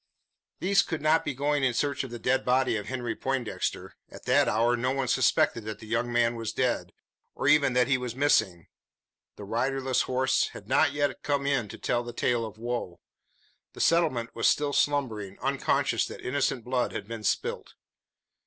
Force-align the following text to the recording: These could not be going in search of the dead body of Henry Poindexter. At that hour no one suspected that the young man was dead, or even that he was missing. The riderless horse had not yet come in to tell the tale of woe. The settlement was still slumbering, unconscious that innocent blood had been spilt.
These 0.59 0.81
could 0.81 1.03
not 1.03 1.23
be 1.23 1.35
going 1.35 1.63
in 1.63 1.75
search 1.75 2.03
of 2.03 2.09
the 2.09 2.17
dead 2.17 2.43
body 2.43 2.75
of 2.75 2.87
Henry 2.87 3.15
Poindexter. 3.15 3.93
At 4.09 4.25
that 4.25 4.47
hour 4.47 4.75
no 4.75 4.89
one 4.89 5.07
suspected 5.07 5.63
that 5.65 5.77
the 5.77 5.85
young 5.85 6.11
man 6.11 6.35
was 6.35 6.51
dead, 6.53 6.91
or 7.35 7.47
even 7.47 7.73
that 7.73 7.87
he 7.87 7.99
was 7.99 8.15
missing. 8.15 8.65
The 9.35 9.43
riderless 9.43 10.01
horse 10.01 10.47
had 10.53 10.67
not 10.67 10.93
yet 10.93 11.21
come 11.21 11.45
in 11.45 11.67
to 11.67 11.77
tell 11.77 12.01
the 12.01 12.13
tale 12.13 12.43
of 12.47 12.57
woe. 12.57 12.99
The 13.73 13.79
settlement 13.79 14.33
was 14.33 14.47
still 14.47 14.73
slumbering, 14.73 15.37
unconscious 15.39 16.07
that 16.07 16.21
innocent 16.25 16.63
blood 16.63 16.93
had 16.93 17.07
been 17.07 17.23
spilt. 17.23 17.75